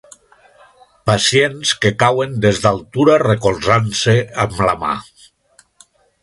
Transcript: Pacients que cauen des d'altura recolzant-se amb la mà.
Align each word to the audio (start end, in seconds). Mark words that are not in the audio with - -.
Pacients 1.09 1.73
que 1.83 1.91
cauen 2.03 2.33
des 2.45 2.61
d'altura 2.63 3.19
recolzant-se 3.25 4.17
amb 4.47 4.65
la 4.71 4.75
mà. 4.87 4.97